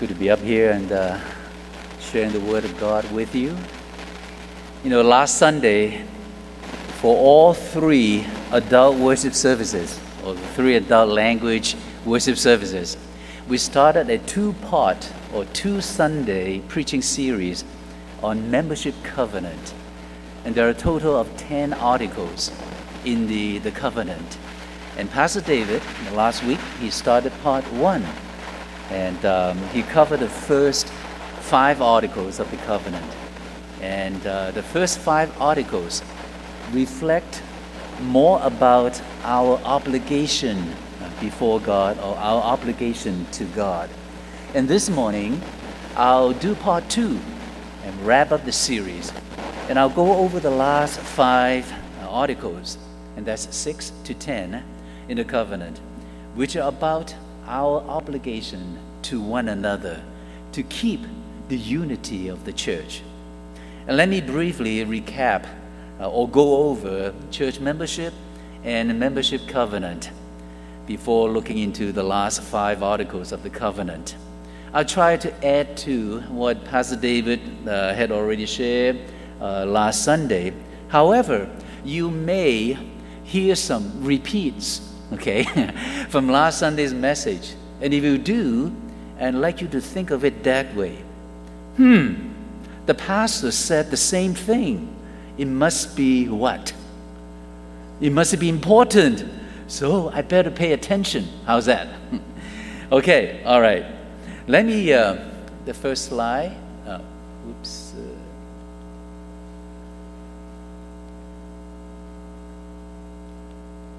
[0.00, 1.20] good to be up here and uh,
[2.00, 3.54] sharing the Word of God with you.
[4.82, 6.06] You know, last Sunday,
[7.02, 11.76] for all three adult worship services, or the three adult language
[12.06, 12.96] worship services,
[13.46, 17.62] we started a two part or two Sunday preaching series
[18.22, 19.74] on membership covenant.
[20.46, 22.50] And there are a total of 10 articles
[23.04, 24.38] in the, the covenant.
[24.96, 25.82] And Pastor David,
[26.14, 28.06] last week, he started part one
[28.90, 30.88] and um, he covered the first
[31.40, 33.04] five articles of the covenant.
[33.80, 36.02] And uh, the first five articles
[36.72, 37.42] reflect
[38.02, 40.74] more about our obligation
[41.20, 43.90] before God or our obligation to God.
[44.54, 45.40] And this morning,
[45.96, 47.18] I'll do part two
[47.84, 49.12] and wrap up the series.
[49.68, 52.76] And I'll go over the last five articles,
[53.16, 54.64] and that's six to ten
[55.08, 55.78] in the covenant,
[56.34, 57.14] which are about
[57.50, 60.00] our obligation to one another
[60.52, 61.00] to keep
[61.48, 63.02] the unity of the church.
[63.88, 65.46] And let me briefly recap
[65.98, 68.14] uh, or go over church membership
[68.62, 70.12] and membership covenant
[70.86, 74.16] before looking into the last five articles of the covenant.
[74.72, 79.00] I'll try to add to what Pastor David uh, had already shared
[79.40, 80.52] uh, last Sunday.
[80.86, 81.50] However,
[81.84, 82.78] you may
[83.24, 85.44] hear some repeats okay,
[86.08, 87.54] from last Sunday's message.
[87.80, 88.74] And if you do,
[89.18, 90.96] I'd like you to think of it that way.
[91.76, 92.30] Hmm,
[92.86, 94.94] the pastor said the same thing.
[95.38, 96.72] It must be what?
[98.00, 99.24] It must be important.
[99.68, 101.28] So I better pay attention.
[101.46, 101.88] How's that?
[102.92, 103.84] okay, all right.
[104.48, 105.16] Let me, uh,
[105.64, 106.56] the first slide.
[106.86, 107.00] Uh,
[107.48, 107.94] oops.
[107.96, 108.02] Uh,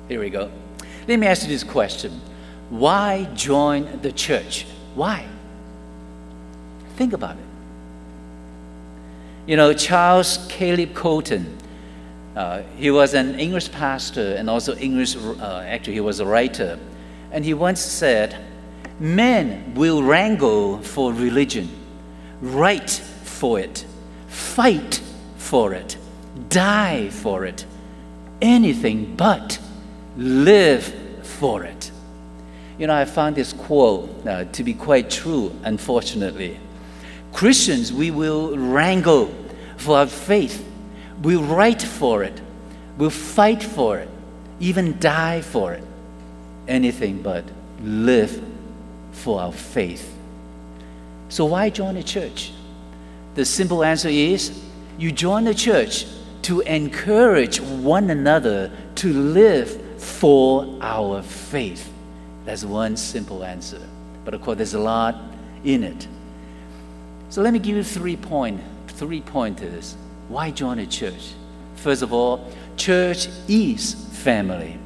[0.10, 0.52] here we go.
[1.08, 2.22] Let me ask you this question
[2.70, 4.66] Why join the church?
[4.96, 5.26] Why?
[6.96, 7.46] Think about it.
[9.48, 11.58] You know, Charles Caleb Colton,
[12.36, 16.78] uh, he was an English pastor and also English, uh, actually, he was a writer.
[17.32, 18.38] And he once said,
[19.00, 21.70] Men will wrangle for religion,
[22.40, 23.86] write for it,
[24.28, 25.02] fight
[25.38, 25.98] for it,
[26.50, 27.66] die for it,
[28.42, 29.60] anything but
[30.18, 30.84] live
[31.24, 31.92] for it.
[32.78, 36.60] You know, I found this quote uh, to be quite true, unfortunately.
[37.34, 39.34] Christians, we will wrangle
[39.78, 40.66] for our faith,
[41.22, 42.42] we'll write for it,
[42.98, 44.10] we'll fight for it,
[44.60, 45.84] even die for it.
[46.68, 47.44] Anything but
[47.82, 48.44] live
[49.12, 50.16] for our faith.
[51.30, 52.52] So, why join a church?
[53.36, 54.62] The simple answer is
[54.98, 56.06] you join the church
[56.44, 61.88] to encourage one another to live for our faith.
[62.44, 63.80] That's one simple answer.
[64.26, 65.16] But of course, there's a lot
[65.64, 66.08] in it.
[67.30, 69.96] So let me give you three point, three pointers.
[70.28, 71.34] Why join a church?
[71.76, 74.78] First of all, church is family.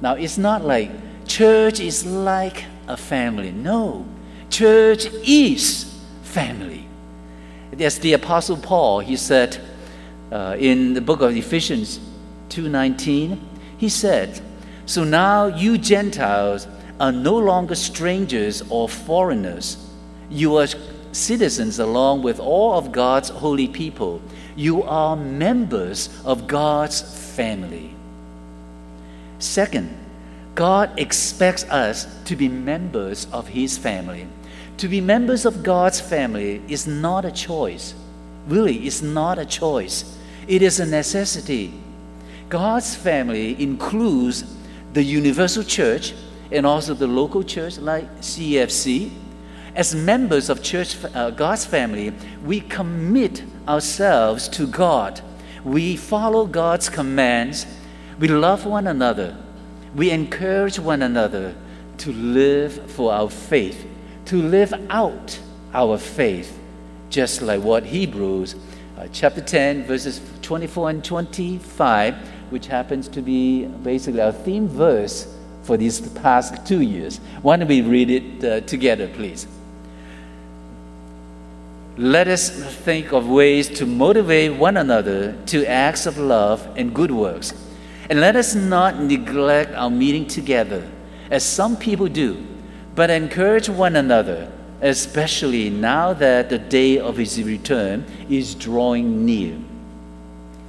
[0.00, 0.90] Now it's not like
[1.26, 3.52] church is like a family.
[3.52, 4.06] No,
[4.48, 6.88] church is family.
[7.78, 9.58] As the Apostle Paul, he said
[10.32, 12.00] uh, in the book of Ephesians
[12.48, 13.38] 2:19,
[13.78, 14.40] he said,
[14.86, 16.66] So now you Gentiles
[16.98, 19.76] are no longer strangers or foreigners.
[20.30, 20.66] You are
[21.12, 24.20] citizens along with all of God's holy people.
[24.54, 27.00] You are members of God's
[27.34, 27.94] family.
[29.38, 29.94] Second,
[30.54, 34.26] God expects us to be members of His family.
[34.78, 37.94] To be members of God's family is not a choice.
[38.48, 40.16] Really, it's not a choice.
[40.46, 41.74] It is a necessity.
[42.48, 44.44] God's family includes
[44.92, 46.14] the universal church
[46.52, 49.10] and also the local church like CFC.
[49.74, 52.12] As members of church, uh, God's family,
[52.44, 55.20] we commit ourselves to God.
[55.64, 57.66] We follow God's commands.
[58.18, 59.36] We love one another.
[59.94, 61.54] We encourage one another
[61.98, 63.86] to live for our faith,
[64.26, 65.38] to live out
[65.74, 66.58] our faith,
[67.10, 68.54] just like what Hebrews
[68.96, 75.34] uh, chapter 10, verses 24 and 25 which happens to be basically our theme verse
[75.62, 77.18] for these past two years.
[77.42, 79.46] Why don't we read it uh, together, please?
[81.98, 82.50] Let us
[82.84, 87.54] think of ways to motivate one another to acts of love and good works.
[88.10, 90.86] And let us not neglect our meeting together,
[91.30, 92.46] as some people do,
[92.94, 94.52] but encourage one another,
[94.82, 99.58] especially now that the day of his return is drawing near.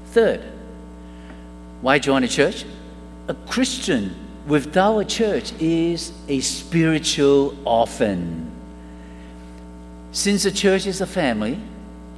[0.08, 0.42] Third,
[1.82, 2.66] why join a church?
[3.28, 4.16] A Christian
[4.48, 8.50] without a church is a spiritual orphan.
[10.12, 11.60] Since the church is a family,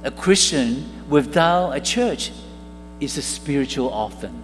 [0.04, 2.30] a Christian without a church
[3.00, 4.42] is a spiritual orphan.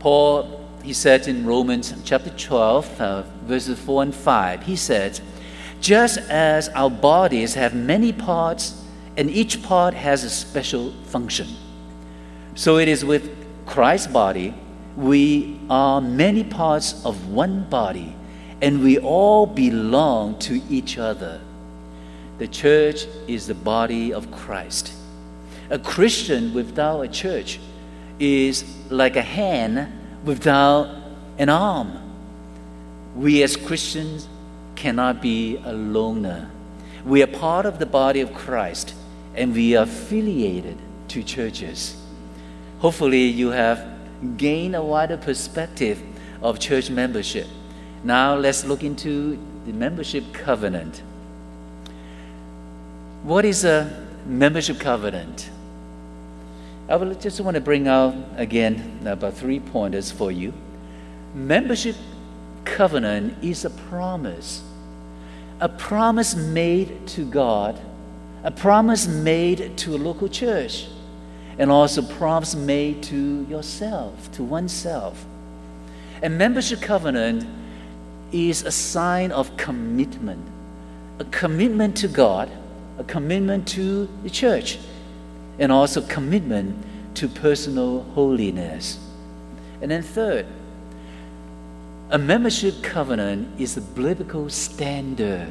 [0.00, 5.20] Paul, he said in Romans chapter 12, uh, verses 4 and 5, he said,
[5.80, 8.82] Just as our bodies have many parts,
[9.16, 11.48] and each part has a special function,
[12.54, 13.39] so it is with
[13.70, 14.52] Christ's body.
[14.96, 18.16] We are many parts of one body,
[18.60, 21.40] and we all belong to each other.
[22.38, 24.92] The church is the body of Christ.
[25.70, 27.60] A Christian without a church
[28.18, 29.86] is like a hand
[30.24, 30.88] without
[31.38, 31.92] an arm.
[33.14, 34.28] We as Christians
[34.74, 36.50] cannot be a loner.
[37.04, 38.94] We are part of the body of Christ
[39.36, 40.76] and we are affiliated
[41.08, 41.99] to churches.
[42.80, 43.86] Hopefully, you have
[44.36, 46.02] gained a wider perspective
[46.42, 47.46] of church membership.
[48.02, 51.02] Now, let's look into the membership covenant.
[53.22, 55.50] What is a membership covenant?
[56.88, 60.54] I will just want to bring out again about three pointers for you.
[61.34, 61.96] Membership
[62.64, 64.62] covenant is a promise,
[65.60, 67.78] a promise made to God,
[68.42, 70.86] a promise made to a local church,
[71.60, 75.24] and also promise made to yourself, to oneself.
[76.24, 77.46] A membership covenant
[78.32, 80.44] is a sign of commitment,
[81.20, 82.50] a commitment to God
[83.00, 84.78] a commitment to the church,
[85.58, 86.76] and also commitment
[87.14, 88.98] to personal holiness.
[89.80, 90.44] And then, third,
[92.10, 95.48] a membership covenant is a biblical standard.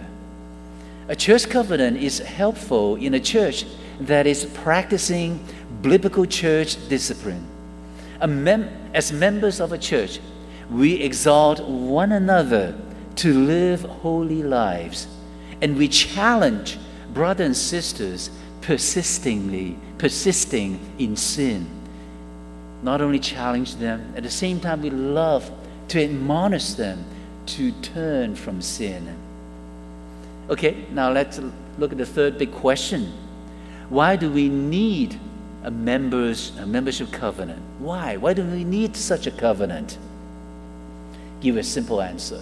[1.08, 3.66] A church covenant is helpful in a church
[4.02, 5.44] that is practicing
[5.82, 7.46] biblical church discipline.
[8.26, 10.20] Mem- as members of a church,
[10.70, 12.76] we exhort one another
[13.16, 15.08] to live holy lives,
[15.62, 16.78] and we challenge
[17.14, 18.30] brothers and sisters
[18.62, 21.68] persistingly persisting in sin.
[22.84, 25.52] Not only challenge them, at the same time we love
[25.90, 27.04] to admonish them
[27.48, 29.16] to turn from sin.
[30.50, 31.40] Okay, now let's
[31.78, 33.12] look at the third big question.
[33.90, 35.20] Why do we need
[35.64, 37.62] a members a membership covenant?
[37.80, 38.18] Why?
[38.18, 39.98] Why do we need such a covenant?
[41.42, 42.42] Give a simple answer.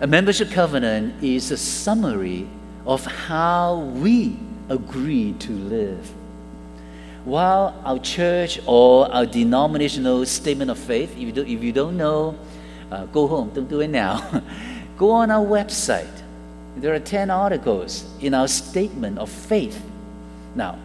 [0.00, 2.46] A membership covenant is a summary
[2.86, 4.36] of how we
[4.68, 6.10] agree to live.
[7.24, 11.96] While our church or our denominational statement of faith, if you, do, if you don't
[11.96, 12.36] know,
[12.90, 14.42] uh, go home, don't do it now.
[14.98, 16.22] go on our website.
[16.76, 19.82] There are 10 articles in our statement of faith.
[20.54, 20.78] Now,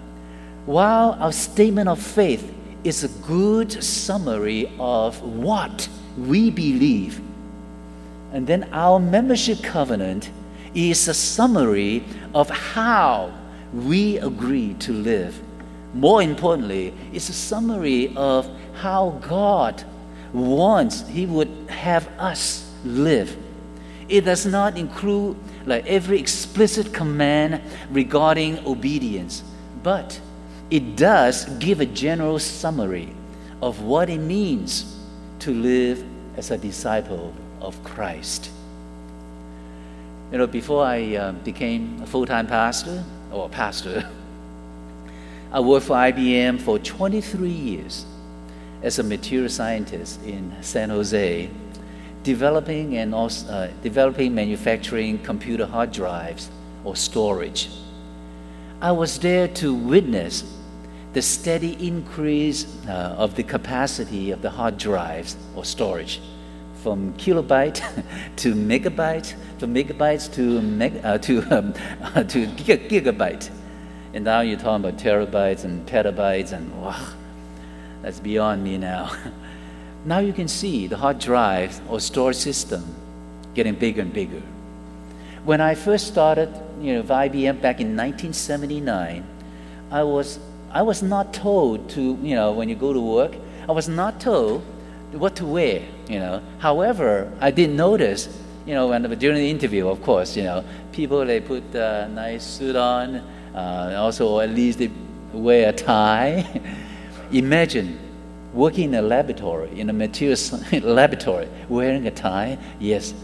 [0.69, 7.19] while our statement of faith is a good summary of what we believe,
[8.33, 10.29] and then our membership covenant
[10.75, 12.03] is a summary
[12.35, 13.33] of how
[13.73, 15.41] we agree to live.
[15.95, 19.83] More importantly, it's a summary of how God
[20.33, 23.35] wants, He would have us live.
[24.07, 25.35] It does not include
[25.65, 29.43] like every explicit command regarding obedience,
[29.81, 30.21] but
[30.71, 33.09] it does give a general summary
[33.61, 34.95] of what it means
[35.39, 36.03] to live
[36.37, 38.51] as a disciple of Christ.
[40.31, 44.07] You know, before I uh, became a full time pastor or pastor,
[45.51, 48.05] I worked for IBM for 23 years
[48.83, 51.49] as a material scientist in San Jose,
[52.21, 56.51] developing and also, uh, developing manufacturing computer hard drives
[56.83, 57.69] or storage.
[58.81, 60.58] I was there to witness
[61.13, 66.21] the steady increase uh, of the capacity of the hard drives or storage
[66.75, 67.81] from kilobyte
[68.37, 71.73] to megabyte, from megabytes to meg, uh, to um,
[72.27, 73.49] to gigabyte,
[74.13, 77.13] and now you're talking about terabytes and petabytes, and wow,
[78.01, 79.11] that's beyond me now.
[80.05, 82.83] now you can see the hard drive or storage system
[83.55, 84.41] getting bigger and bigger.
[85.43, 86.49] When I first started,
[86.79, 89.25] you know, with IBM back in 1979,
[89.91, 90.39] I was
[90.71, 93.35] I was not told to, you know, when you go to work,
[93.67, 94.63] I was not told
[95.11, 96.41] what to wear, you know.
[96.59, 98.29] However, I did notice,
[98.67, 102.43] you know, when, during the interview, of course, you know, people they put a nice
[102.43, 103.15] suit on,
[103.55, 104.91] uh, also at least they
[105.33, 106.45] wear a tie.
[107.31, 107.97] Imagine
[108.53, 110.37] working in a laboratory, in a material
[110.83, 112.59] laboratory, wearing a tie.
[112.79, 113.15] Yes,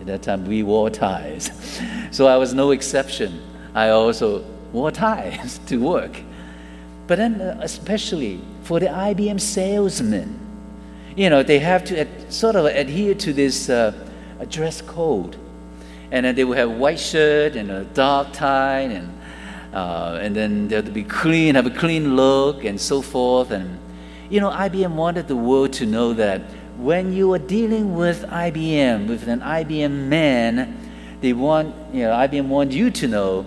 [0.00, 1.50] at that time we wore ties.
[2.10, 3.40] so I was no exception.
[3.74, 6.20] I also wore ties to work.
[7.06, 10.40] But then, uh, especially for the IBM salesmen,
[11.16, 13.92] you know, they have to ad- sort of adhere to this uh,
[14.48, 15.36] dress code.
[16.10, 19.18] And then they will have white shirt and a dark tie, and,
[19.72, 23.50] uh, and then they have to be clean, have a clean look, and so forth.
[23.50, 23.78] And,
[24.30, 26.40] you know, IBM wanted the world to know that
[26.78, 30.76] when you are dealing with IBM, with an IBM man,
[31.20, 33.46] they want, you know, IBM wants you to know,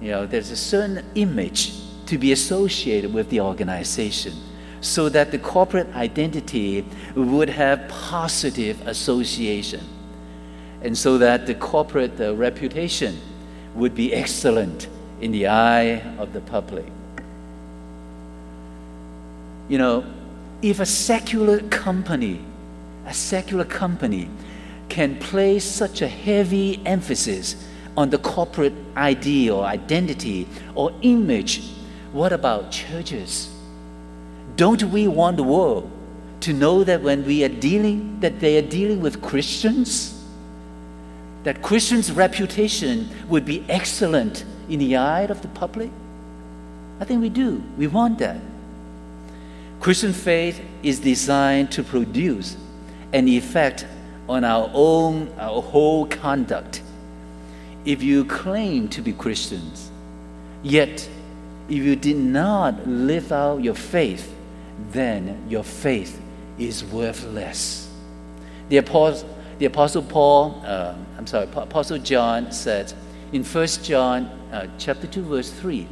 [0.00, 1.72] you know, there's a certain image
[2.06, 4.32] to be associated with the organization
[4.80, 6.84] so that the corporate identity
[7.14, 9.80] would have positive association
[10.82, 13.18] and so that the corporate uh, reputation
[13.74, 14.88] would be excellent
[15.20, 16.86] in the eye of the public.
[19.68, 20.04] You know,
[20.62, 22.40] if a secular company,
[23.06, 24.28] a secular company
[24.88, 31.62] can place such a heavy emphasis on the corporate idea or identity or image,
[32.16, 33.50] what about churches?
[34.56, 35.90] Don't we want the world
[36.40, 40.24] to know that when we are dealing, that they are dealing with Christians,
[41.44, 45.90] that Christians' reputation would be excellent in the eye of the public?
[47.00, 47.62] I think we do.
[47.76, 48.40] We want that.
[49.80, 52.56] Christian faith is designed to produce
[53.12, 53.86] an effect
[54.26, 56.82] on our own, our whole conduct.
[57.84, 59.90] If you claim to be Christians,
[60.62, 61.08] yet
[61.68, 64.34] if you did not live out your faith,
[64.92, 66.20] then your faith
[66.58, 67.90] is worthless.
[68.68, 72.92] The Apostle, the Apostle Paul, uh, I'm sorry, Apostle John said
[73.32, 75.86] in 1 John uh, chapter 2, verse 3,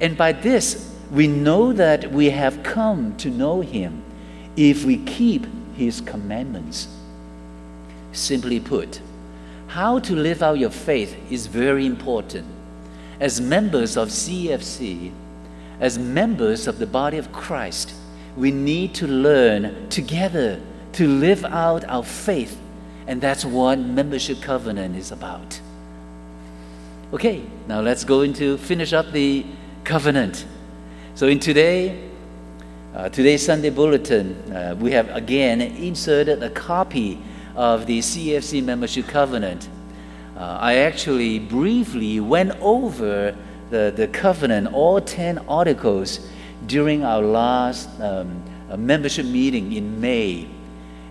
[0.00, 4.02] and by this we know that we have come to know him
[4.56, 6.88] if we keep his commandments.
[8.12, 9.00] Simply put,
[9.68, 12.46] how to live out your faith is very important.
[13.22, 15.12] As members of CFC,
[15.78, 17.94] as members of the body of Christ,
[18.36, 20.60] we need to learn together
[20.94, 22.58] to live out our faith.
[23.06, 25.60] And that's what membership covenant is about.
[27.12, 29.46] Okay, now let's go into finish up the
[29.84, 30.44] covenant.
[31.14, 32.10] So in today,
[32.92, 37.22] uh, today's Sunday bulletin, uh, we have again inserted a copy
[37.54, 39.68] of the CFC membership covenant.
[40.42, 43.32] Uh, I actually briefly went over
[43.70, 46.18] the, the covenant, all 10 articles,
[46.66, 48.42] during our last um,
[48.76, 50.48] membership meeting in May.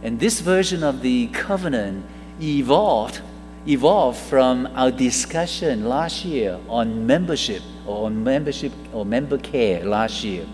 [0.04, 2.06] And this version of the covenant
[2.42, 3.22] evolved,
[3.66, 10.26] evolved from our discussion last year on membership or on membership or member care last
[10.26, 10.46] year.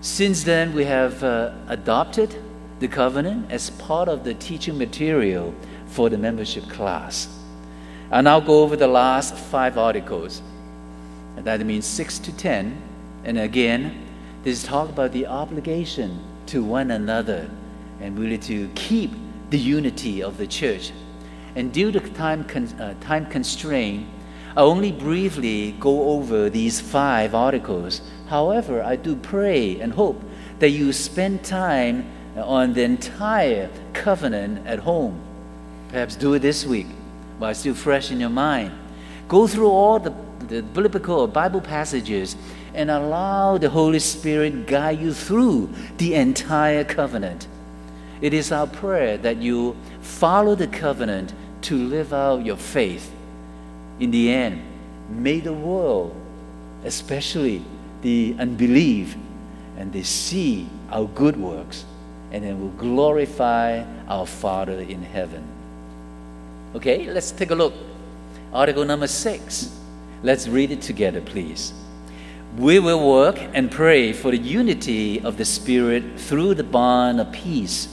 [0.00, 2.34] Since then, we have uh, adopted
[2.78, 7.37] the covenant as part of the teaching material for the membership class.
[8.10, 10.42] I'll now go over the last five articles.
[11.36, 12.82] And that means 6 to 10
[13.24, 14.06] and again,
[14.42, 17.50] this talk about the obligation to one another
[18.00, 19.10] and really to keep
[19.50, 20.92] the unity of the church.
[21.54, 24.06] And due to time, con- uh, time constraint,
[24.56, 28.00] I only briefly go over these five articles.
[28.28, 30.22] However, I do pray and hope
[30.60, 35.20] that you spend time on the entire covenant at home.
[35.88, 36.86] Perhaps do it this week
[37.38, 38.72] while still fresh in your mind.
[39.28, 40.14] Go through all the,
[40.48, 42.36] the biblical or Bible passages
[42.74, 47.48] and allow the Holy Spirit guide you through the entire covenant.
[48.20, 53.12] It is our prayer that you follow the covenant to live out your faith.
[54.00, 54.62] In the end,
[55.08, 56.14] may the world,
[56.84, 57.64] especially
[58.02, 59.16] the unbelief,
[59.76, 61.84] and they see our good works,
[62.30, 65.57] and then will glorify our Father in heaven.
[66.74, 67.74] Okay, let's take a look.
[68.52, 69.74] Article number six.
[70.22, 71.72] Let's read it together, please
[72.56, 77.30] we will work and pray for the unity of the Spirit through the bond of
[77.30, 77.86] peace.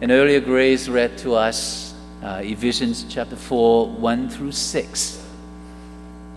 [0.00, 5.22] An earlier, Grace read to us uh, Ephesians chapter 4, 1 through 6.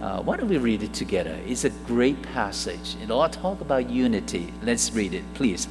[0.02, 1.38] Uh, why don't we read it together?
[1.46, 2.96] It's a great passage.
[3.02, 4.52] It all talk about unity.
[4.64, 5.68] Let's read it, please.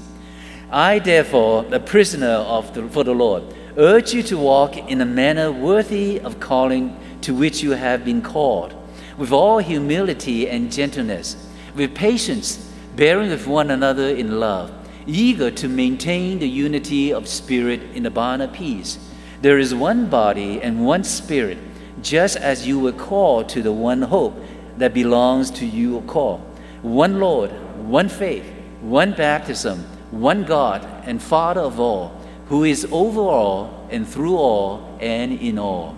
[0.71, 3.43] I, therefore, a prisoner of the, for the Lord,
[3.79, 8.21] urge you to walk in a manner worthy of calling to which you have been
[8.21, 8.75] called
[9.17, 14.73] with all humility and gentleness, with patience, bearing with one another in love,
[15.07, 18.99] eager to maintain the unity of spirit in the bond of peace.
[19.43, 21.59] There is one body and one spirit,
[22.03, 24.37] just as you were called to the one hope
[24.77, 26.39] that belongs to your call.
[26.83, 27.51] One Lord,
[27.89, 28.45] one faith,
[28.81, 32.18] one baptism, one God and Father of all,
[32.49, 35.97] who is over all and through all and in all.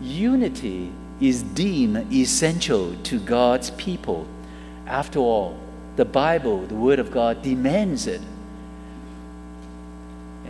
[0.00, 4.26] Unity is deemed essential to God's people.
[4.86, 5.58] After all,
[5.96, 8.20] the Bible, the Word of God, demands it.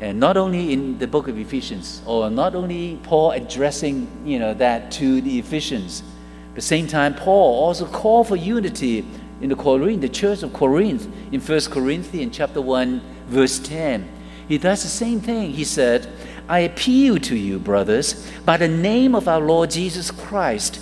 [0.00, 4.54] And not only in the book of Ephesians, or not only Paul addressing you know,
[4.54, 6.02] that to the Ephesians,
[6.50, 9.06] at the same time, Paul also called for unity
[9.40, 14.08] in the Corinth, the church of Corinth, in 1 Corinthians chapter 1, verse 10.
[14.52, 15.52] He does the same thing.
[15.52, 16.06] He said,
[16.46, 20.78] I appeal to you, brothers, by the name of our Lord Jesus Christ,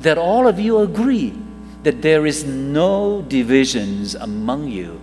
[0.00, 1.32] that all of you agree
[1.82, 5.00] that there is no divisions among you,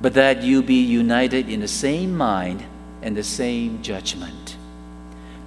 [0.00, 2.64] but that you be united in the same mind
[3.02, 4.56] and the same judgment.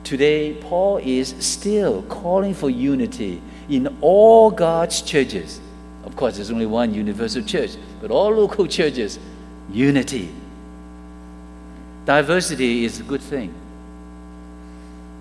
[0.04, 5.60] Today, Paul is still calling for unity in all God's churches.
[6.04, 9.18] Of course, there's only one universal church, but all local churches,
[9.72, 10.30] unity.
[12.10, 13.54] Diversity is a good thing.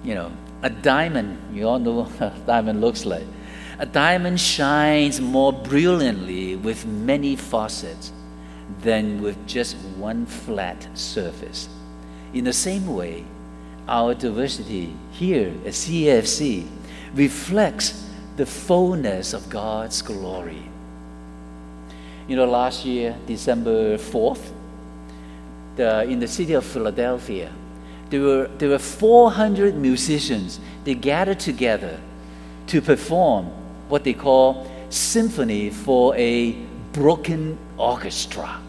[0.03, 3.27] You know, a diamond, you all know what a diamond looks like.
[3.79, 8.11] A diamond shines more brilliantly with many facets
[8.81, 11.69] than with just one flat surface.
[12.33, 13.27] In the same way,
[13.87, 16.67] our diversity here at CFC
[17.13, 18.03] reflects
[18.37, 20.63] the fullness of God's glory.
[22.29, 24.53] You know, last year, December 4th,
[25.79, 27.51] the, in the city of Philadelphia,
[28.11, 30.61] there were, there were 400 musicians.
[30.85, 31.99] They gathered together
[32.67, 33.47] to perform
[33.89, 36.53] what they call Symphony for a
[36.93, 38.61] Broken Orchestra.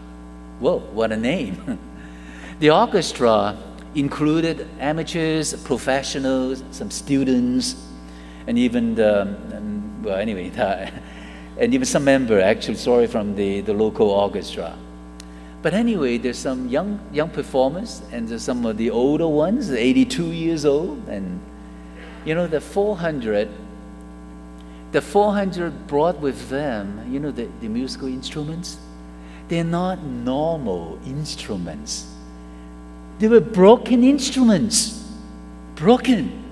[0.60, 1.78] Whoa, what a name!
[2.60, 3.56] the orchestra
[3.94, 7.74] included amateurs, professionals, some students,
[8.46, 9.34] and even the,
[10.02, 10.92] well, anyway, the,
[11.58, 14.76] and even some member actually, sorry, from the, the local orchestra.
[15.62, 20.32] But anyway, there's some young young performers and there's some of the older ones, 82
[20.32, 21.40] years old, and
[22.24, 23.48] you know the 400.
[24.92, 28.76] The 400 brought with them, you know, the, the musical instruments.
[29.46, 32.12] They're not normal instruments.
[33.20, 35.08] They were broken instruments.
[35.76, 36.42] Broken.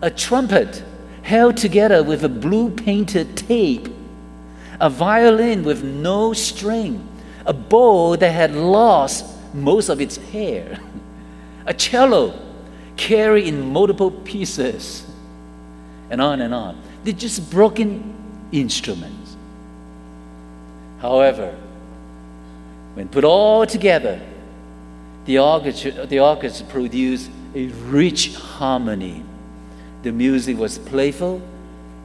[0.00, 0.82] A trumpet
[1.22, 3.88] held together with a blue painted tape
[4.80, 7.06] a violin with no string,
[7.46, 10.80] a bow that had lost most of its hair,
[11.66, 12.38] a cello
[12.96, 15.04] carried in multiple pieces,
[16.10, 16.80] and on and on.
[17.02, 18.14] They're just broken
[18.52, 19.36] instruments.
[21.00, 21.54] However,
[22.94, 24.20] when put all together,
[25.24, 29.22] the orchestra, the orchestra produced a rich harmony.
[30.02, 31.40] The music was playful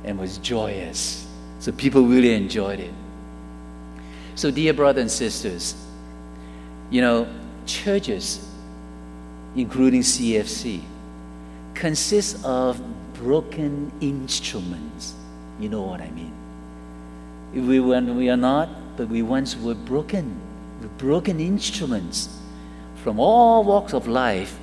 [0.03, 1.27] and was joyous.
[1.59, 2.93] So people really enjoyed it.
[4.39, 5.75] So, dear brothers and sisters,
[6.89, 7.27] you know,
[7.65, 8.47] churches,
[9.53, 10.79] including CFC,
[11.73, 12.81] consist of
[13.15, 15.13] broken instruments.
[15.59, 16.31] You know what I mean?
[17.53, 20.39] We, when we are not, but we once were broken.
[20.97, 22.29] Broken instruments
[23.03, 24.57] from all walks of life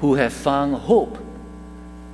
[0.00, 1.18] who have found hope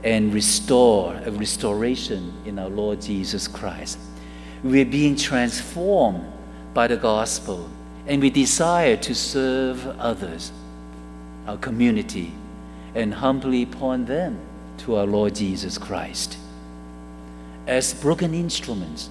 [0.03, 3.99] and restore a restoration in our Lord Jesus Christ.
[4.63, 6.31] We're being transformed
[6.75, 7.71] by the gospel
[8.07, 10.53] and we desire to serve others,
[11.47, 12.33] our community,
[12.95, 14.39] and humbly point them
[14.79, 16.37] to our Lord Jesus Christ.
[17.67, 19.09] As broken instruments,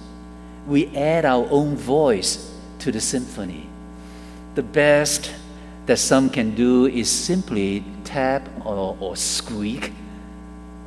[0.68, 3.66] we add our own voice to the symphony.
[4.54, 5.32] The best
[5.86, 9.92] that some can do is simply tap or, or squeak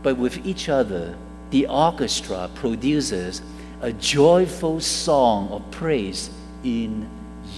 [0.07, 1.17] but with each other,
[1.49, 3.41] the orchestra produces
[3.81, 6.29] a joyful song of praise
[6.63, 7.09] in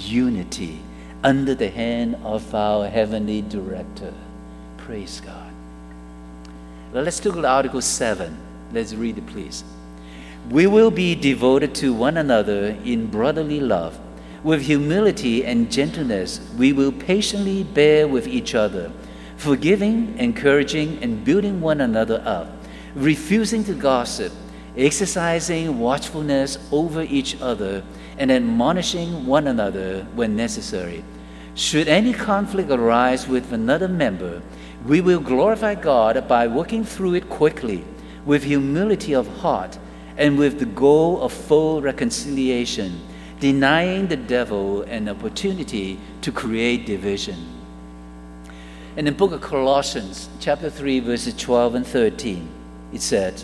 [0.05, 0.79] unity
[1.23, 4.13] under the hand of our heavenly director.
[4.77, 5.51] Praise God.
[6.93, 8.37] Well, let's look at Article 7.
[8.73, 9.63] Let's read it, please.
[10.49, 13.99] We will be devoted to one another in brotherly love.
[14.43, 18.91] With humility and gentleness, we will patiently bear with each other
[19.39, 22.47] forgiving, encouraging, and building one another up,
[22.93, 24.33] refusing to gossip,
[24.79, 27.83] exercising watchfulness over each other,
[28.17, 31.03] and admonishing one another when necessary.
[31.55, 34.41] Should any conflict arise with another member,
[34.85, 37.83] we will glorify God by working through it quickly,
[38.25, 39.77] with humility of heart,
[40.17, 43.01] and with the goal of full reconciliation,
[43.39, 47.37] denying the devil an opportunity to create division.
[48.97, 52.49] In the book of Colossians, chapter 3, verses 12 and 13,
[52.91, 53.43] it said,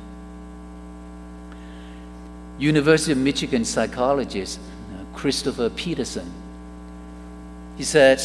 [2.61, 6.31] University of Michigan psychologist uh, Christopher Peterson
[7.81, 8.21] he said,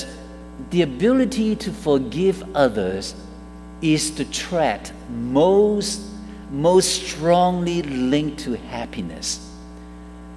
[0.69, 3.15] the ability to forgive others
[3.81, 6.03] is the trait most,
[6.51, 9.51] most strongly linked to happiness.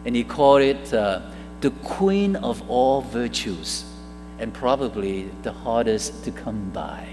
[0.05, 1.21] And he called it uh,
[1.61, 3.83] the queen of all virtues,
[4.39, 7.05] and probably the hardest to come by.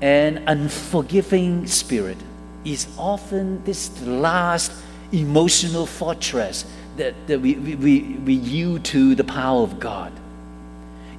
[0.00, 2.18] An unforgiving spirit
[2.66, 4.72] is often this last
[5.12, 6.64] emotional fortress
[6.96, 10.12] that, that we, we, we yield to the power of God.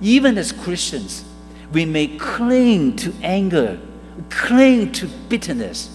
[0.01, 1.23] Even as Christians,
[1.71, 3.79] we may cling to anger,
[4.29, 5.89] cling to bitterness,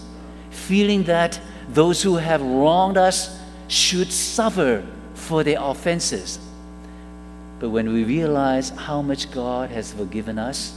[0.50, 1.38] feeling that
[1.68, 3.38] those who have wronged us
[3.68, 4.84] should suffer
[5.14, 6.38] for their offenses.
[7.58, 10.76] But when we realize how much God has forgiven us,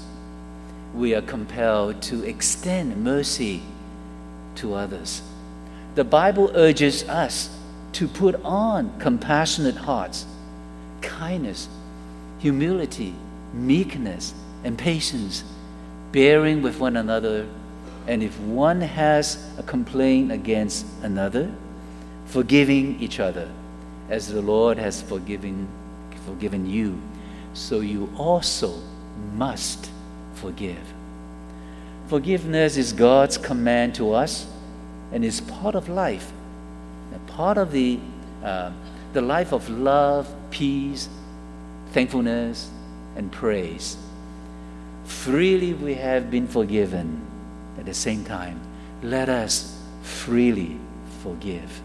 [0.94, 3.62] we are compelled to extend mercy
[4.58, 5.22] to others.
[5.96, 7.50] The Bible urges us
[7.94, 10.26] to put on compassionate hearts,
[11.02, 11.70] kindness,
[12.40, 13.16] humility,
[13.54, 15.44] meekness, and patience,
[16.12, 17.48] bearing with one another.
[18.08, 21.52] And if one has a complaint against another,
[22.26, 23.50] forgiving each other,
[24.10, 25.68] as the Lord has forgiven,
[26.26, 27.00] forgiven you,
[27.54, 28.80] so you also
[29.36, 29.90] must
[30.34, 30.94] forgive.
[32.08, 34.46] Forgiveness is God's command to us
[35.12, 36.32] and is part of life
[37.36, 38.00] part of the,
[38.44, 38.72] uh,
[39.14, 41.10] the life of love, peace,
[41.92, 42.70] thankfulness,
[43.16, 43.98] and praise.
[45.04, 47.22] Freely we have been forgiven.
[47.78, 48.62] At the same time,
[49.04, 50.80] let us freely
[51.22, 51.82] forgive.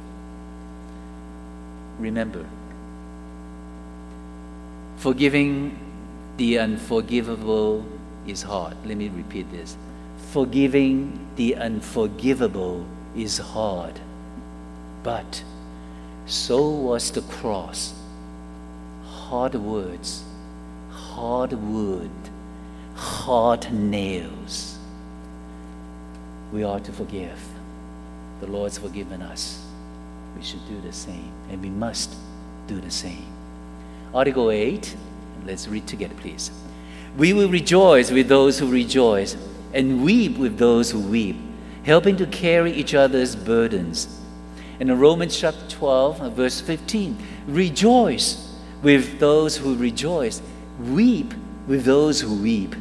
[1.99, 2.47] Remember,
[4.99, 5.77] forgiving
[6.37, 7.85] the unforgivable
[8.27, 8.77] is hard.
[8.87, 9.77] Let me repeat this.
[10.29, 13.99] Forgiving the unforgivable is hard.
[15.03, 15.43] But
[16.27, 17.95] so was the cross.
[19.05, 20.23] Hard words,
[20.91, 22.11] hard wood,
[22.95, 24.79] hard nails.
[26.53, 27.41] We are to forgive.
[28.41, 29.65] The Lord's forgiven us.
[30.37, 32.15] We should do the same, and we must
[32.67, 33.27] do the same.
[34.15, 34.97] Article 8,
[35.47, 36.51] let's read together, please.
[37.17, 39.37] We will rejoice with those who rejoice
[39.73, 41.37] and weep with those who weep,
[41.85, 44.21] helping to carry each other's burdens
[44.81, 47.17] in Romans chapter 12, verse 15.
[47.47, 50.41] Rejoice with those who rejoice,
[50.81, 51.35] weep
[51.67, 52.75] with those who weep.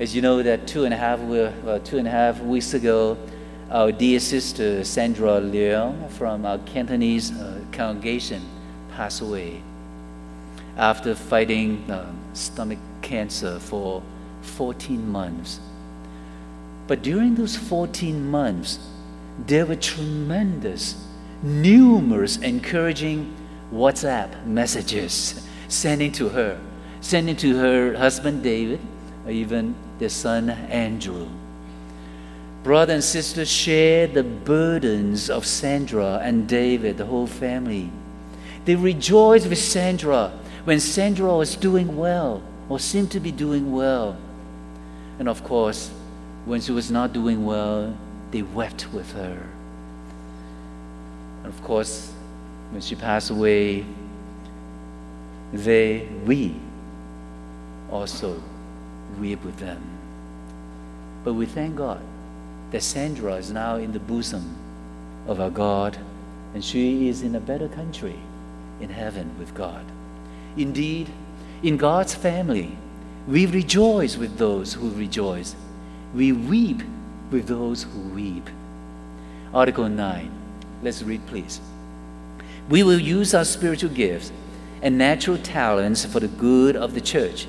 [0.00, 3.16] As you know, that two and a half, uh, two and a half weeks ago,
[3.70, 8.42] our dear sister Sandra Leong from our Cantonese uh, congregation
[8.90, 9.62] passed away
[10.76, 14.02] after fighting uh, stomach cancer for
[14.42, 15.60] 14 months.
[16.86, 18.78] But during those 14 months,
[19.46, 20.96] there were tremendous,
[21.42, 23.34] numerous encouraging
[23.72, 26.58] WhatsApp messages sending to her,
[27.00, 28.80] sending to her husband David,
[29.24, 31.28] or even their son Andrew.
[32.64, 37.90] Brother and sister shared the burdens of Sandra and David, the whole family.
[38.64, 40.32] They rejoiced with Sandra
[40.64, 44.16] when Sandra was doing well or seemed to be doing well.
[45.18, 45.90] And of course,
[46.44, 47.96] when she was not doing well,
[48.30, 49.46] they wept with her.
[51.42, 52.12] And of course,
[52.70, 53.84] when she passed away,
[55.52, 56.54] they, we,
[57.90, 58.42] also
[59.18, 59.82] weep with them.
[61.24, 62.00] But we thank God
[62.70, 64.56] that Sandra is now in the bosom
[65.26, 65.98] of our God,
[66.54, 68.16] and she is in a better country
[68.80, 69.84] in heaven with God.
[70.56, 71.08] Indeed,
[71.62, 72.76] in God's family,
[73.26, 75.54] we rejoice with those who rejoice.
[76.14, 76.82] We weep
[77.30, 78.48] with those who weep.
[79.52, 80.30] Article 9.
[80.82, 81.60] Let's read, please.
[82.68, 84.30] We will use our spiritual gifts
[84.82, 87.46] and natural talents for the good of the church.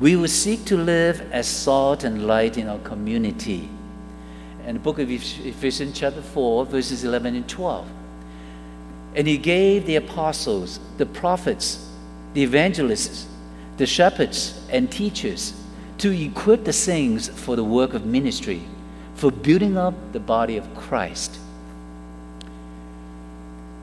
[0.00, 3.68] We will seek to live as salt and light in our community.
[4.64, 7.88] And the book of Ephesians, chapter 4, verses 11 and 12.
[9.16, 11.88] And he gave the apostles, the prophets,
[12.34, 13.26] the evangelists,
[13.78, 15.54] the shepherds, and teachers
[15.98, 18.62] to equip the saints for the work of ministry
[19.14, 21.38] for building up the body of Christ.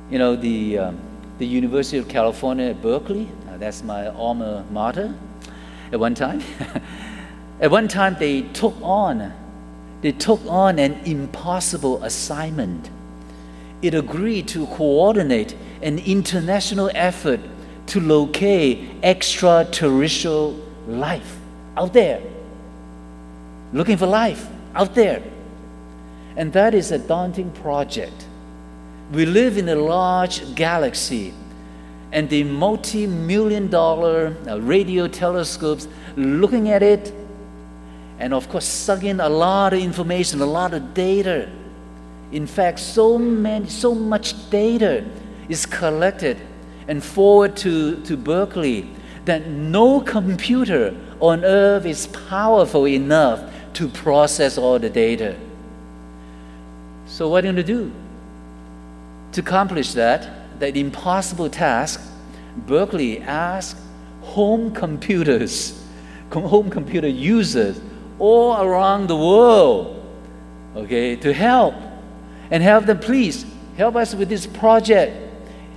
[0.09, 0.99] You know, the, um,
[1.39, 5.13] the University of California at Berkeley, uh, that's my alma mater
[5.91, 6.43] at one time.
[7.59, 9.33] at one time, they took on
[10.05, 12.91] they took on an impossible assignment.
[13.81, 17.39] It agreed to coordinate an international effort
[17.95, 20.53] to locate extraterrestrial
[20.87, 21.37] life
[21.77, 22.21] out there
[23.71, 25.21] looking for life out there.
[26.35, 28.25] And that is a daunting project.
[29.11, 31.33] We live in a large galaxy,
[32.11, 37.13] and the multi million dollar uh, radio telescopes looking at it,
[38.19, 41.49] and of course, sucking a lot of information, a lot of data.
[42.31, 45.05] In fact, so, many, so much data
[45.47, 46.37] is collected
[46.87, 48.87] and forward to, to Berkeley
[49.25, 53.41] that no computer on earth is powerful enough
[53.73, 55.35] to process all the data.
[57.07, 57.91] So, what are you going to do?
[59.33, 62.01] To accomplish that, that impossible task,
[62.55, 63.77] Berkeley asked
[64.21, 65.83] home computers,
[66.31, 67.79] home computer users
[68.19, 70.03] all around the world,
[70.75, 71.75] okay, to help
[72.51, 72.99] and help them.
[72.99, 73.45] Please
[73.77, 75.24] help us with this project.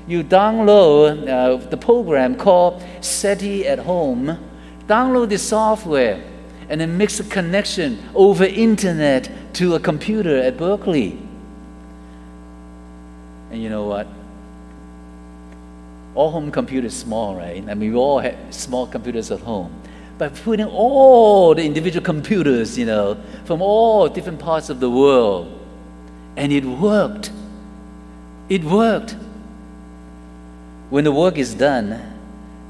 [0.08, 4.38] You download uh, the program called SETI at Home.
[4.86, 6.24] Download the software
[6.70, 11.18] and then make a connection over internet to a computer at Berkeley.
[13.50, 14.06] And you know what?
[16.14, 17.62] All home computers small, right?
[17.68, 19.72] I mean, we all have small computers at home.
[20.16, 25.52] But putting all the individual computers, you know, from all different parts of the world,
[26.36, 27.30] and it worked.
[28.48, 29.14] It worked.
[30.90, 32.00] When the work is done,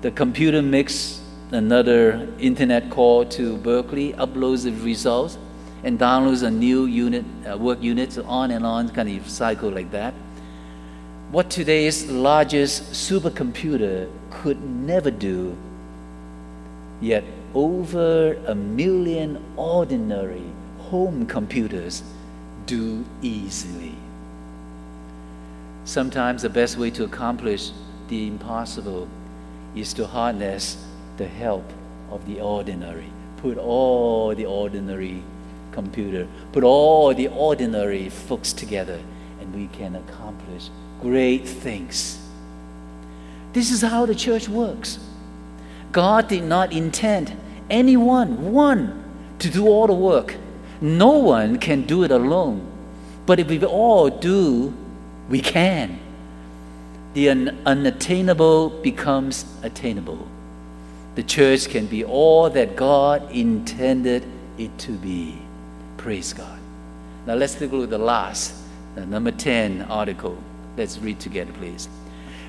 [0.01, 1.21] the computer makes
[1.53, 5.39] another internet call to Berkeley, uploads the results,
[5.85, 9.71] and downloads a new unit, uh, work unit, so on and on, kind of cycle
[9.71, 10.15] like that.
[11.31, 15.57] What today's largest supercomputer could never do,
[17.01, 17.23] yet
[17.55, 20.43] over a million ordinary
[20.91, 22.03] home computers
[22.67, 23.95] do easily.
[25.85, 27.71] Sometimes the best way to accomplish
[28.09, 29.09] the impossible
[29.75, 30.85] is to harness
[31.17, 31.65] the help
[32.11, 33.13] of the ordinary.
[33.39, 35.23] Put all the ordinary
[35.73, 39.01] computer, put all the ordinary folks together,
[39.41, 42.19] and we can accomplish great things.
[43.53, 44.99] This is how the church works.
[45.93, 47.37] God did not intend
[47.71, 49.05] anyone, one,
[49.39, 50.37] to do all the work.
[50.81, 52.67] No one can do it alone.
[53.27, 54.75] But if we all do,
[55.29, 56.01] we can.
[57.15, 60.27] The un- unattainable becomes attainable.
[61.15, 64.25] The church can be all that God intended
[64.57, 65.37] it to be.
[65.97, 66.59] Praise God.
[67.27, 68.55] Now let's look at the last,
[68.95, 70.37] the number 10 article.
[70.77, 71.89] Let's read together, please.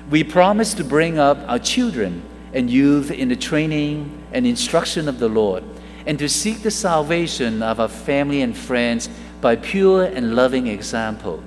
[0.08, 5.18] We promise to bring up our children and youth in the training and instruction of
[5.18, 5.62] the Lord,
[6.06, 9.08] and to seek the salvation of our family and friends
[9.40, 11.42] by pure and loving example.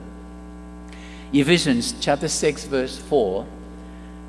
[1.33, 3.47] Ephesians chapter 6, verse 4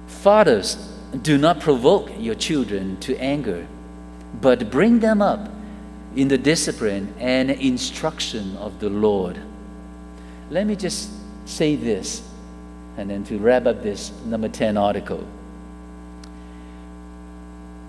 [0.07, 0.77] Fathers,
[1.21, 3.67] do not provoke your children to anger,
[4.40, 5.51] but bring them up
[6.17, 9.38] in the discipline and instruction of the Lord.
[10.51, 11.11] Let me just
[11.45, 12.27] say this,
[12.97, 15.27] and then to wrap up this number 10 article.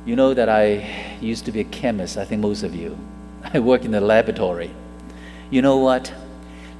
[0.05, 2.97] You know that I used to be a chemist, I think most of you.
[3.53, 4.71] I work in the laboratory.
[5.49, 6.13] You know what?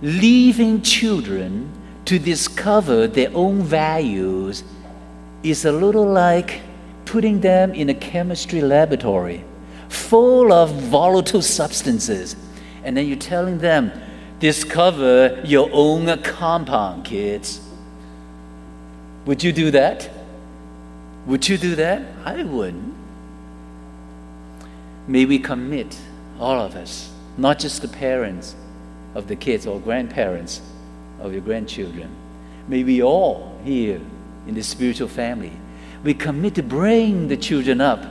[0.02, 1.72] Leaving children
[2.06, 4.64] to discover their own values
[5.44, 6.62] is a little like
[7.06, 9.44] putting them in a chemistry laboratory
[9.90, 12.36] full of volatile substances.
[12.84, 13.92] And then you're telling them,
[14.40, 17.62] discover your own compound, kids.
[19.26, 20.10] Would you do that?
[21.26, 22.04] Would you do that?
[22.24, 22.94] I wouldn't.
[25.08, 25.98] May we commit,
[26.40, 28.56] all of us, not just the parents
[29.16, 30.62] of the kids or grandparents
[31.20, 32.10] of your grandchildren.
[32.68, 34.02] May we all here
[34.48, 35.54] in the spiritual family,
[36.04, 38.04] we commit to bring the children up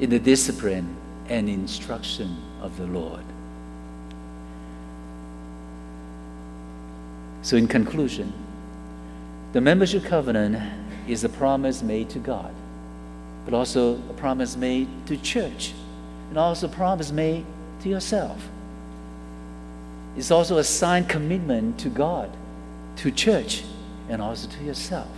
[0.00, 0.96] in the discipline
[1.28, 3.24] and instruction of the Lord.
[7.42, 8.32] So, in conclusion,
[9.52, 10.58] the membership covenant
[11.06, 12.54] is a promise made to God,
[13.44, 15.72] but also a promise made to church
[16.28, 17.46] and also a promise made
[17.80, 18.48] to yourself.
[20.18, 22.30] It's also a signed commitment to God,
[22.96, 23.64] to church,
[24.10, 25.08] and also to yourself.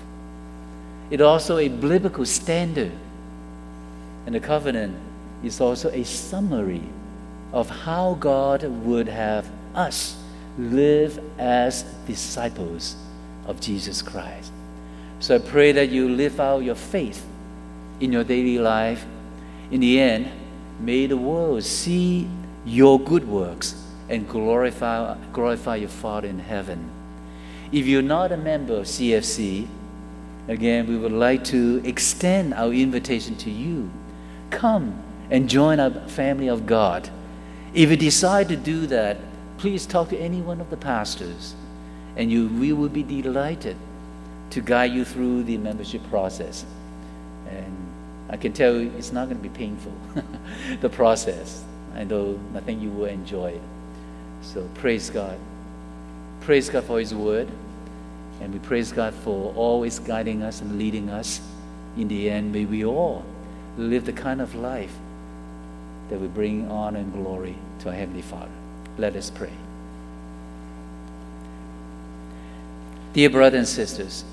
[1.10, 2.92] It's also a biblical standard.
[4.26, 4.96] And the covenant
[5.42, 6.82] is also a summary
[7.52, 10.16] of how God would have us
[10.56, 12.94] live as disciples
[13.46, 14.52] of Jesus Christ.
[15.18, 17.26] So I pray that you live out your faith
[17.98, 19.04] in your daily life.
[19.72, 20.30] In the end,
[20.80, 22.26] May the world see
[22.64, 23.74] your good works
[24.10, 26.90] and glorify, glorify your Father in heaven.
[27.72, 29.66] If you're not a member of CFC,
[30.48, 33.90] again, we would like to extend our invitation to you.
[34.50, 37.08] Come and join our family of God
[37.72, 39.18] If you decide to do that,
[39.58, 41.54] please talk to any one of the pastors,
[42.16, 43.76] and you, we will be delighted
[44.50, 46.64] to guide you through the membership process.
[47.48, 47.76] And
[48.28, 49.92] I can tell you it's not going to be painful,
[50.80, 51.62] the process.
[51.94, 53.62] I know I think you will enjoy it.
[54.42, 55.38] So praise God.
[56.40, 57.48] Praise God for His word.
[58.40, 61.40] And we praise God for always guiding us and leading us.
[61.96, 63.24] In the end, may we all
[63.76, 64.94] live the kind of life
[66.08, 68.50] that we bring honor and glory to our Heavenly Father.
[68.98, 69.52] Let us pray.
[73.12, 74.24] Dear brothers and sisters,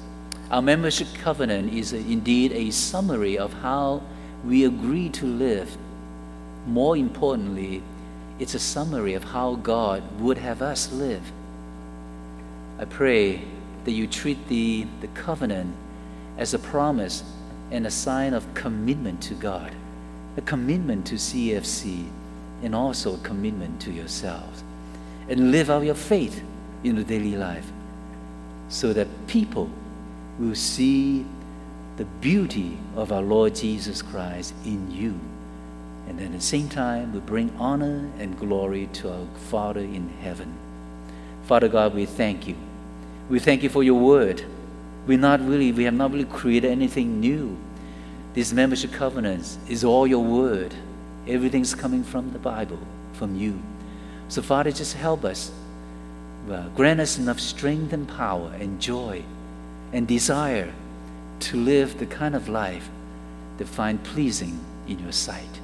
[0.52, 4.04] our membership covenant is indeed a summary of how
[4.46, 5.78] we agree to live.
[6.66, 7.82] More importantly,
[8.40, 11.32] it's a summary of how God would have us live.
[12.80, 13.42] I pray
[13.86, 15.74] that you treat the, the covenant
[16.38, 17.24] as a promise
[17.72, 19.74] and a sign of commitment to God,
[20.38, 22.08] a commitment to CFC,
[22.62, 24.64] and also a commitment to yourselves.
[25.30, 26.44] And live out your faith
[26.84, 27.70] in the daily life
[28.70, 29.70] so that people
[30.40, 31.26] will see
[31.98, 35.20] the beauty of our Lord Jesus Christ in you.
[36.08, 40.58] And at the same time, we bring honor and glory to our Father in heaven.
[41.44, 42.56] Father God, we thank you.
[43.30, 44.44] We thank you for your word.
[45.06, 47.58] We're not really, we have not really created anything new.
[48.34, 50.74] This membership covenant is all your word.
[51.28, 52.80] Everything's coming from the Bible,
[53.14, 53.62] from you.
[54.30, 55.52] So, Father, just help us.
[56.50, 59.24] Uh, grant us enough strength and power and joy
[59.92, 60.74] and desire
[61.40, 62.90] to live the kind of life
[63.58, 65.60] that find pleasing in your sight.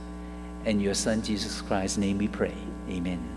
[0.65, 2.55] And your Son, Jesus Christ's name we pray.
[2.89, 3.32] Amen.